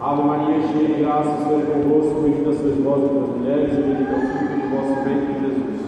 [0.00, 3.72] Ave Maria, cheia de graça, o Senhor é convosco, bendita sois vós entre as mulheres,
[3.72, 5.78] e bendito é o fruto do vosso ventre, Jesus.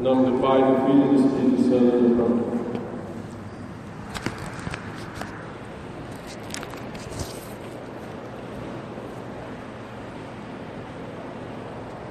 [0.00, 1.94] Em nome do Pai, do Filho e do Espírito Santo.
[2.26, 2.50] Amém.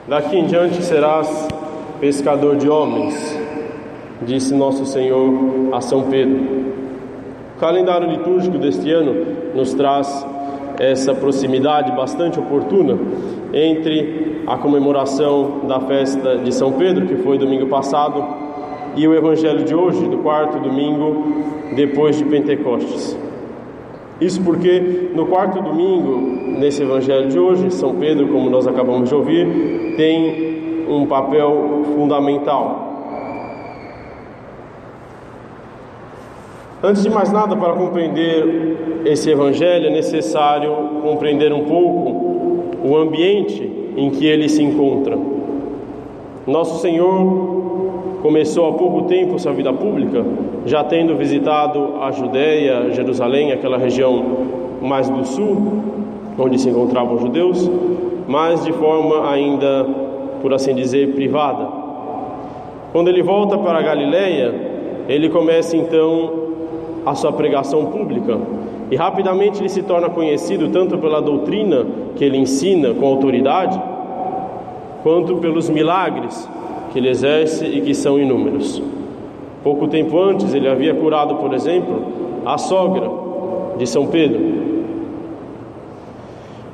[0.07, 1.47] Daqui em diante serás
[1.99, 3.37] pescador de homens,
[4.21, 5.33] disse nosso Senhor
[5.71, 6.39] a São Pedro.
[7.55, 9.13] O calendário litúrgico deste ano
[9.55, 10.25] nos traz
[10.79, 12.97] essa proximidade bastante oportuna
[13.53, 18.23] entre a comemoração da festa de São Pedro, que foi domingo passado,
[18.95, 23.17] e o evangelho de hoje, do quarto domingo depois de Pentecostes.
[24.19, 26.19] Isso porque no quarto domingo,
[26.59, 32.88] nesse evangelho de hoje, São Pedro, como nós acabamos de ouvir, tem um papel fundamental.
[36.81, 43.69] Antes de mais nada, para compreender esse evangelho, é necessário compreender um pouco o ambiente
[43.97, 45.17] em que ele se encontra.
[46.47, 50.23] Nosso Senhor começou há pouco tempo sua vida pública,
[50.65, 54.23] já tendo visitado a Judéia, Jerusalém, aquela região
[54.81, 55.83] mais do sul,
[56.37, 57.69] onde se encontravam os judeus,
[58.25, 59.85] mas de forma ainda,
[60.41, 61.67] por assim dizer, privada.
[62.93, 64.55] Quando ele volta para a Galiléia,
[65.09, 66.38] ele começa então
[67.05, 68.37] a sua pregação pública.
[68.91, 73.79] E rapidamente ele se torna conhecido tanto pela doutrina que ele ensina com autoridade,
[75.03, 76.49] quanto pelos milagres
[76.91, 78.81] que ele exerce e que são inúmeros.
[79.63, 82.03] Pouco tempo antes, ele havia curado, por exemplo,
[82.45, 83.09] a sogra
[83.77, 84.59] de São Pedro.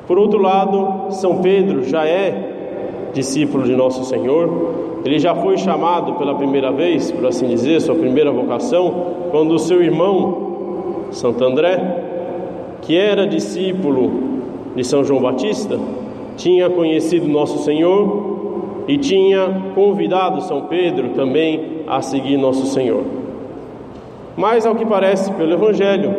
[0.07, 6.13] Por outro lado, São Pedro já é discípulo de Nosso Senhor, ele já foi chamado
[6.13, 12.79] pela primeira vez, por assim dizer, sua primeira vocação, quando o seu irmão, Santo André,
[12.81, 14.11] que era discípulo
[14.75, 15.79] de São João Batista,
[16.35, 23.03] tinha conhecido Nosso Senhor e tinha convidado São Pedro também a seguir Nosso Senhor.
[24.35, 26.15] Mas, ao que parece pelo Evangelho,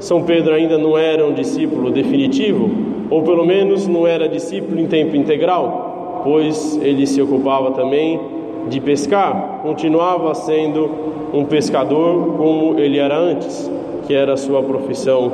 [0.00, 2.68] São Pedro ainda não era um discípulo definitivo,
[3.10, 5.87] ou pelo menos não era discípulo em tempo integral,
[6.22, 8.20] pois ele se ocupava também
[8.68, 10.90] de pescar, continuava sendo
[11.32, 13.70] um pescador como ele era antes,
[14.06, 15.32] que era sua profissão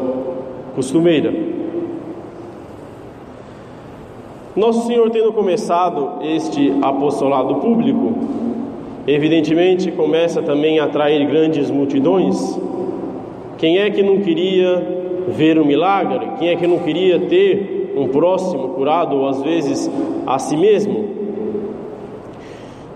[0.74, 1.32] costumeira.
[4.56, 8.14] Nosso Senhor, tendo começado este apostolado público,
[9.06, 12.58] evidentemente começa também a atrair grandes multidões.
[13.58, 14.80] Quem é que não queria
[15.28, 16.28] ver um milagre?
[16.38, 19.90] Quem é que não queria ter um próximo curado, ou às vezes
[20.26, 21.04] a si mesmo?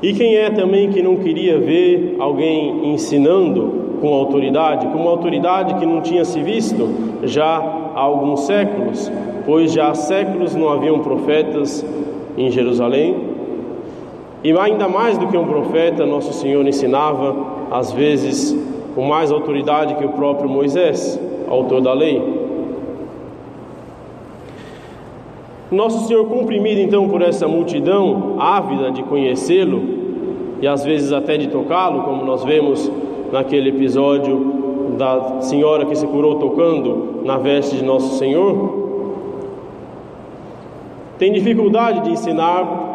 [0.02, 5.74] E quem é também que não queria ver alguém ensinando com autoridade, com uma autoridade
[5.74, 6.88] que não tinha se visto
[7.24, 7.56] já
[7.94, 9.10] há alguns séculos,
[9.44, 11.84] pois já há séculos não haviam profetas
[12.36, 13.16] em Jerusalém.
[14.44, 17.34] E ainda mais do que um profeta, nosso Senhor ensinava,
[17.72, 18.56] às vezes
[18.94, 22.37] com mais autoridade que o próprio Moisés, autor da lei.
[25.70, 29.82] Nosso Senhor, comprimido então por essa multidão ávida de conhecê-lo
[30.62, 32.90] e às vezes até de tocá-lo, como nós vemos
[33.30, 38.88] naquele episódio da senhora que se curou tocando na veste de Nosso Senhor,
[41.18, 42.88] tem dificuldade de ensinar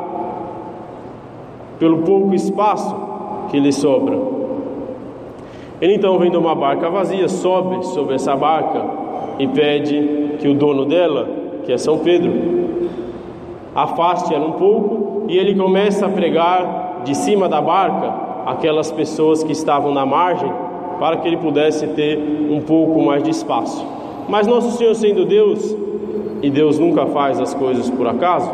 [1.78, 2.96] pelo pouco espaço
[3.52, 4.18] que lhe sobra.
[5.80, 8.84] Ele então vem de uma barca vazia, sobe sobre essa barca
[9.38, 12.32] e pede que o dono dela, que é São Pedro,
[13.76, 18.14] afaste ela um pouco e ele começa a pregar de cima da barca
[18.46, 20.52] aquelas pessoas que estavam na margem
[21.00, 22.18] para que ele pudesse ter
[22.50, 23.86] um pouco mais de espaço.
[24.28, 25.76] Mas nosso Senhor sendo Deus,
[26.42, 28.52] e Deus nunca faz as coisas por acaso,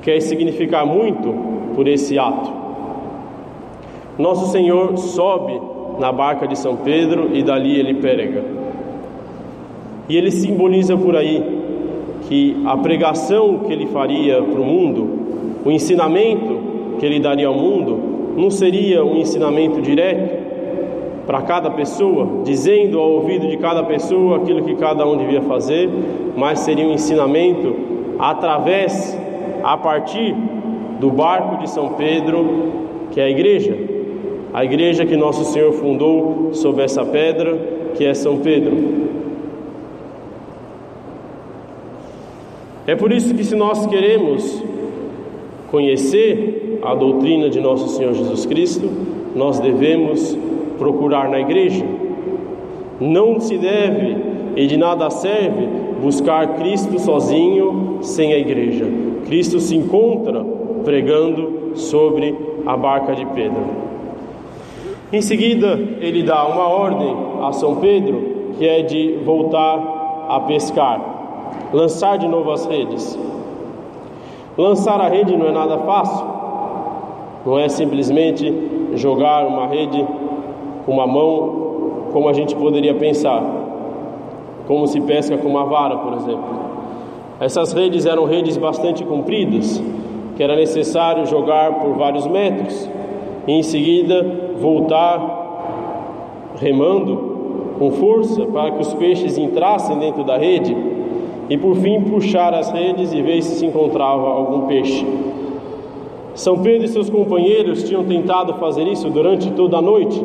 [0.00, 1.34] quer significar muito
[1.74, 2.52] por esse ato.
[4.18, 5.60] Nosso Senhor sobe
[5.98, 8.61] na barca de São Pedro e dali ele prega.
[10.08, 11.42] E ele simboliza por aí
[12.28, 15.08] que a pregação que ele faria para o mundo,
[15.64, 16.60] o ensinamento
[16.98, 17.98] que ele daria ao mundo,
[18.36, 20.42] não seria um ensinamento direto
[21.26, 25.88] para cada pessoa, dizendo ao ouvido de cada pessoa aquilo que cada um devia fazer,
[26.36, 27.74] mas seria um ensinamento
[28.18, 29.18] através,
[29.62, 30.34] a partir
[30.98, 32.72] do barco de São Pedro,
[33.10, 33.76] que é a igreja,
[34.52, 37.56] a igreja que nosso Senhor fundou sobre essa pedra,
[37.94, 38.76] que é São Pedro.
[42.86, 44.62] É por isso que, se nós queremos
[45.70, 48.90] conhecer a doutrina de nosso Senhor Jesus Cristo,
[49.36, 50.36] nós devemos
[50.78, 51.84] procurar na igreja.
[53.00, 54.16] Não se deve
[54.56, 55.66] e de nada serve
[56.02, 58.86] buscar Cristo sozinho sem a igreja.
[59.26, 60.44] Cristo se encontra
[60.84, 62.34] pregando sobre
[62.66, 63.64] a barca de Pedro.
[65.12, 71.11] Em seguida, ele dá uma ordem a São Pedro, que é de voltar a pescar,
[71.72, 73.18] lançar de novo as redes.
[74.56, 76.26] Lançar a rede não é nada fácil,
[77.44, 78.52] não é simplesmente
[78.94, 80.06] jogar uma rede
[80.84, 83.42] com uma mão, como a gente poderia pensar,
[84.66, 86.44] como se pesca com uma vara, por exemplo.
[87.40, 89.82] Essas redes eram redes bastante compridas,
[90.36, 92.88] que era necessário jogar por vários metros
[93.46, 94.24] e em seguida
[94.60, 95.40] voltar
[96.60, 100.76] remando com força para que os peixes entrassem dentro da rede
[101.48, 105.06] e por fim puxar as redes e ver se se encontrava algum peixe.
[106.34, 110.24] São Pedro e seus companheiros tinham tentado fazer isso durante toda a noite.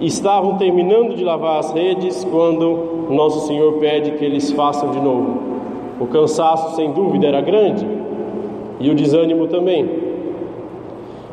[0.00, 5.40] Estavam terminando de lavar as redes quando nosso Senhor pede que eles façam de novo.
[6.00, 7.86] O cansaço, sem dúvida, era grande
[8.78, 9.88] e o desânimo também.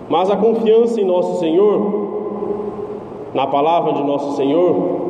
[0.09, 2.07] Mas a confiança em nosso Senhor,
[3.33, 5.06] na palavra de nosso Senhor,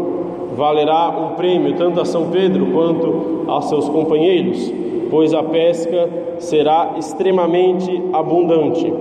[0.57, 4.74] valerá um prêmio tanto a São Pedro quanto aos seus companheiros
[5.09, 6.09] pois a pesca
[6.39, 8.94] será extremamente abundante.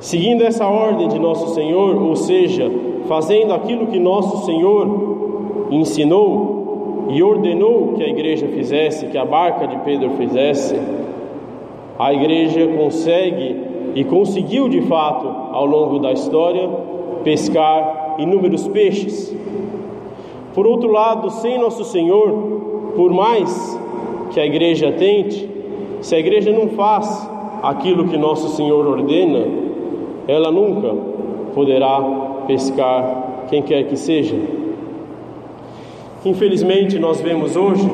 [0.00, 2.70] Seguindo essa ordem de nosso Senhor, ou seja,
[3.06, 9.66] fazendo aquilo que nosso Senhor ensinou e ordenou que a igreja fizesse, que a barca
[9.66, 10.78] de Pedro fizesse,
[11.98, 13.56] a igreja consegue
[13.94, 16.68] e conseguiu de fato, ao longo da história,
[17.24, 19.34] pescar inúmeros peixes.
[20.54, 23.78] Por outro lado, sem nosso Senhor, por mais
[24.30, 25.48] que a igreja tente,
[26.00, 27.30] se a igreja não faz
[27.62, 29.46] aquilo que nosso Senhor ordena,
[30.26, 30.94] ela nunca
[31.54, 32.00] poderá
[32.46, 34.36] pescar quem quer que seja.
[36.24, 37.88] Infelizmente, nós vemos hoje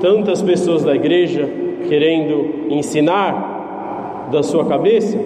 [0.00, 1.48] tantas pessoas da igreja
[1.88, 5.18] querendo ensinar da sua cabeça,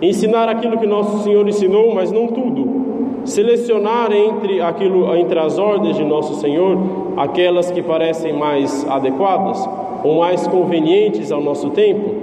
[0.00, 2.80] ensinar aquilo que nosso Senhor ensinou, mas não tudo
[3.24, 6.78] selecionar entre aquilo entre as ordens de nosso Senhor
[7.16, 9.68] aquelas que parecem mais adequadas
[10.02, 12.14] ou mais convenientes ao nosso tempo.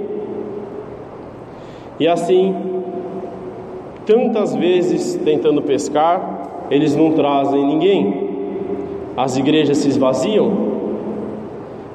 [2.00, 2.54] E assim,
[4.06, 8.28] tantas vezes tentando pescar, eles não trazem ninguém.
[9.16, 10.67] As igrejas se esvaziam.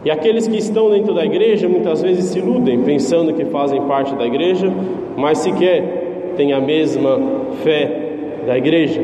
[0.05, 4.13] E aqueles que estão dentro da igreja muitas vezes se iludem, pensando que fazem parte
[4.15, 4.71] da igreja,
[5.15, 7.19] mas sequer têm a mesma
[7.63, 8.03] fé
[8.45, 9.01] da igreja.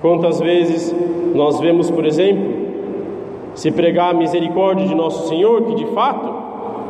[0.00, 0.94] Quantas vezes
[1.34, 2.60] nós vemos, por exemplo,
[3.54, 6.32] se pregar a misericórdia de nosso Senhor, que de fato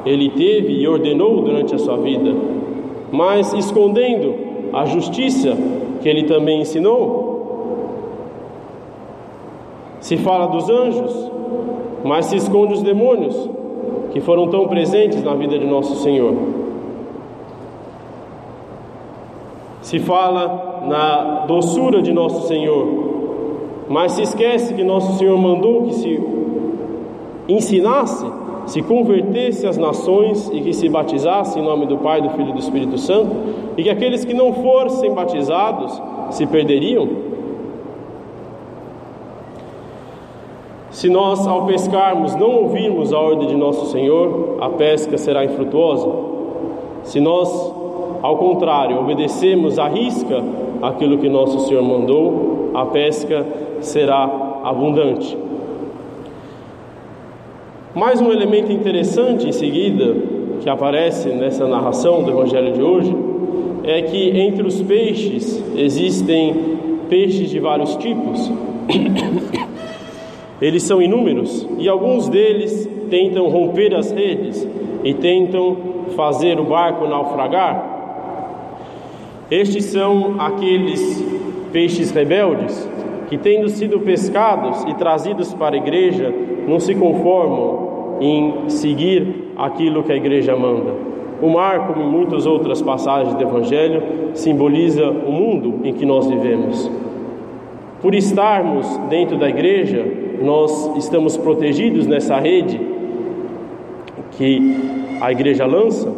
[0.04, 2.34] ele teve e ordenou durante a sua vida,
[3.10, 4.34] mas escondendo
[4.72, 5.56] a justiça
[6.02, 7.29] que ele também ensinou.
[10.00, 11.30] Se fala dos anjos,
[12.04, 13.48] mas se esconde os demônios
[14.12, 16.34] que foram tão presentes na vida de nosso Senhor.
[19.90, 22.86] se fala na doçura de nosso Senhor,
[23.88, 26.20] mas se esquece que nosso Senhor mandou que se
[27.48, 28.24] ensinasse,
[28.66, 32.52] se convertesse às nações e que se batizasse em nome do Pai, do Filho e
[32.52, 33.34] do Espírito Santo,
[33.76, 37.08] e que aqueles que não fossem batizados se perderiam.
[41.00, 46.06] Se nós, ao pescarmos, não ouvirmos a ordem de nosso Senhor, a pesca será infrutuosa.
[47.04, 47.48] Se nós
[48.22, 50.44] ao contrário, obedecemos à risca
[50.82, 53.46] aquilo que nosso Senhor mandou, a pesca
[53.80, 54.24] será
[54.62, 55.38] abundante.
[57.94, 60.14] Mais um elemento interessante em seguida
[60.60, 63.16] que aparece nessa narração do Evangelho de hoje
[63.84, 66.76] é que entre os peixes existem
[67.08, 68.52] peixes de vários tipos.
[70.60, 74.66] Eles são inúmeros e alguns deles tentam romper as redes
[75.02, 75.76] e tentam
[76.14, 77.98] fazer o barco naufragar.
[79.50, 81.24] Estes são aqueles
[81.72, 82.88] peixes rebeldes
[83.28, 86.32] que, tendo sido pescados e trazidos para a igreja,
[86.68, 90.92] não se conformam em seguir aquilo que a igreja manda.
[91.40, 94.02] O mar, como em muitas outras passagens do Evangelho,
[94.34, 96.90] simboliza o mundo em que nós vivemos.
[98.02, 100.04] Por estarmos dentro da igreja,
[100.40, 102.80] nós estamos protegidos nessa rede
[104.32, 104.76] que
[105.20, 106.10] a igreja lança,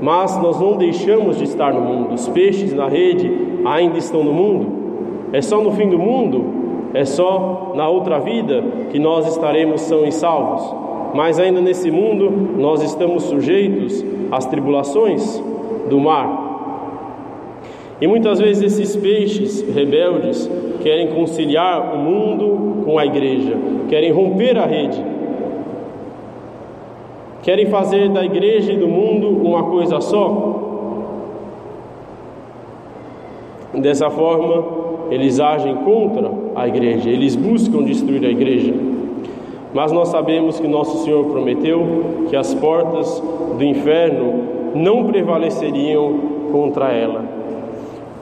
[0.00, 2.14] mas nós não deixamos de estar no mundo.
[2.14, 3.30] Os peixes na rede
[3.64, 4.66] ainda estão no mundo.
[5.32, 10.06] É só no fim do mundo É só na outra vida que nós estaremos são
[10.06, 10.74] e salvos.
[11.14, 15.42] Mas ainda nesse mundo nós estamos sujeitos às tribulações
[15.90, 16.45] do mar.
[18.00, 20.50] E muitas vezes esses peixes rebeldes
[20.82, 23.56] querem conciliar o mundo com a igreja,
[23.88, 25.02] querem romper a rede,
[27.42, 30.62] querem fazer da igreja e do mundo uma coisa só.
[33.72, 34.64] Dessa forma,
[35.10, 38.74] eles agem contra a igreja, eles buscam destruir a igreja.
[39.72, 43.22] Mas nós sabemos que nosso Senhor prometeu que as portas
[43.56, 46.20] do inferno não prevaleceriam
[46.52, 47.35] contra ela.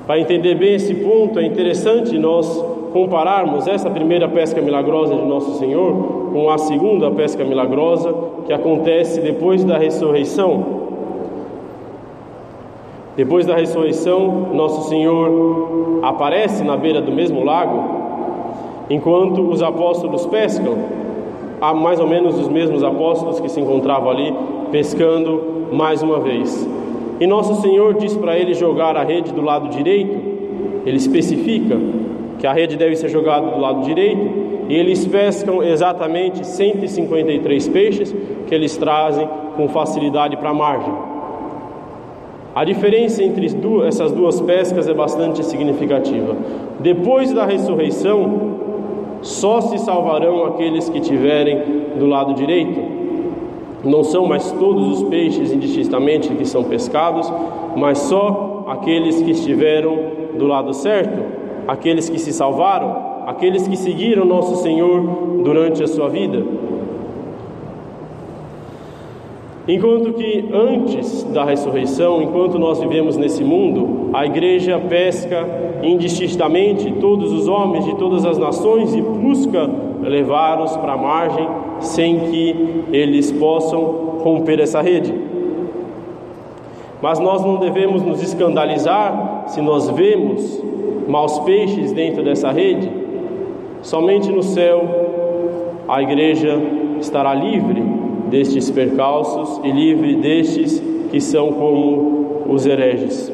[0.06, 5.58] Para entender bem esse ponto, é interessante nós compararmos essa primeira pesca milagrosa de nosso
[5.58, 8.14] Senhor com a segunda pesca milagrosa
[8.46, 10.84] que acontece depois da ressurreição.
[13.16, 17.82] Depois da ressurreição, nosso Senhor aparece na beira do mesmo lago,
[18.90, 20.76] enquanto os apóstolos pescam.
[21.61, 24.34] Há mais ou menos os mesmos apóstolos que se encontravam ali
[24.70, 26.68] pescando mais uma vez.
[27.21, 30.18] E nosso Senhor diz para eles jogar a rede do lado direito.
[30.85, 31.78] Ele especifica
[32.38, 38.14] que a rede deve ser jogada do lado direito, e eles pescam exatamente 153 peixes
[38.47, 40.92] que eles trazem com facilidade para a margem.
[42.54, 43.47] A diferença entre
[43.87, 46.37] essas duas pescas é bastante significativa.
[46.80, 48.54] Depois da ressurreição,
[49.23, 51.59] só se salvarão aqueles que tiverem
[51.99, 53.03] do lado direito.
[53.84, 57.30] Não são mais todos os peixes indistintamente que são pescados,
[57.76, 59.98] mas só aqueles que estiveram
[60.38, 61.22] do lado certo,
[61.68, 65.02] aqueles que se salvaram, aqueles que seguiram nosso Senhor
[65.42, 66.44] durante a sua vida.
[69.66, 75.48] Enquanto que antes da ressurreição, enquanto nós vivemos nesse mundo, a igreja pesca
[75.82, 79.70] indistintamente todos os homens de todas as nações e busca
[80.02, 81.48] levá-los para a margem
[81.81, 83.81] sem que eles possam
[84.23, 85.14] romper essa rede.
[87.02, 90.62] Mas nós não devemos nos escandalizar se nós vemos
[91.07, 92.90] maus peixes dentro dessa rede.
[93.83, 94.83] Somente no céu
[95.87, 96.59] a igreja
[97.00, 97.83] estará livre
[98.31, 103.33] destes percalços e livre destes que são como os hereges.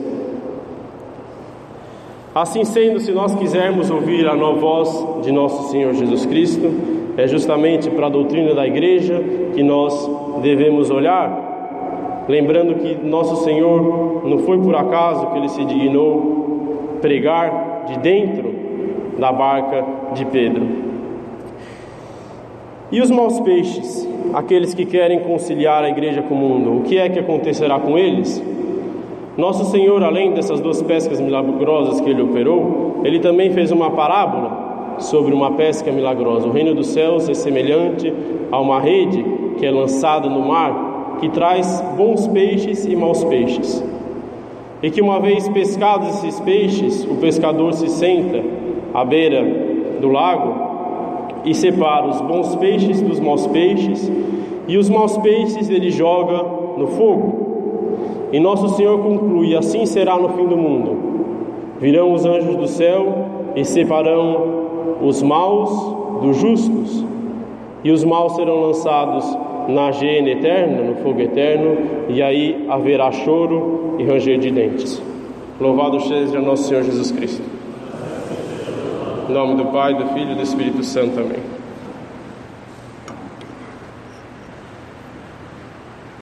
[2.34, 7.90] Assim sendo, se nós quisermos ouvir a voz de nosso Senhor Jesus Cristo, é justamente
[7.90, 9.22] para a doutrina da igreja
[9.54, 10.10] que nós
[10.42, 17.84] devemos olhar, lembrando que nosso Senhor não foi por acaso que ele se dignou pregar
[17.86, 18.54] de dentro
[19.18, 20.66] da barca de Pedro.
[22.92, 26.98] E os maus peixes, aqueles que querem conciliar a igreja com o mundo, o que
[26.98, 28.42] é que acontecerá com eles?
[29.36, 34.59] Nosso Senhor, além dessas duas pescas milagrosas que ele operou, ele também fez uma parábola
[34.98, 36.46] sobre uma pesca milagrosa.
[36.46, 38.12] O reino dos céus é semelhante
[38.50, 39.24] a uma rede
[39.58, 43.84] que é lançada no mar, que traz bons peixes e maus peixes.
[44.82, 48.42] E que uma vez pescados esses peixes, o pescador se senta
[48.94, 49.44] à beira
[50.00, 50.70] do lago
[51.44, 54.10] e separa os bons peixes dos maus peixes,
[54.66, 56.42] e os maus peixes ele joga
[56.76, 57.40] no fogo.
[58.32, 60.96] E nosso Senhor conclui: assim será no fim do mundo.
[61.80, 64.59] Virão os anjos do céu e separarão
[65.00, 65.70] os maus
[66.22, 67.04] dos justos,
[67.82, 69.24] e os maus serão lançados
[69.68, 71.76] na gênia eterna, no fogo eterno,
[72.08, 75.02] e aí haverá choro e ranger de dentes.
[75.60, 77.42] Louvado seja nosso Senhor Jesus Cristo.
[79.28, 81.20] Em nome do Pai, do Filho e do Espírito Santo.
[81.20, 81.59] Amém.